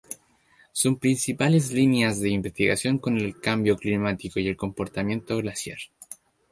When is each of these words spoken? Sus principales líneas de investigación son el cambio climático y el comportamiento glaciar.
Sus 0.71 0.97
principales 0.97 1.71
líneas 1.71 2.19
de 2.19 2.31
investigación 2.31 2.99
son 3.03 3.17
el 3.17 3.39
cambio 3.39 3.77
climático 3.77 4.39
y 4.39 4.47
el 4.47 4.57
comportamiento 4.57 5.37
glaciar. 5.37 5.77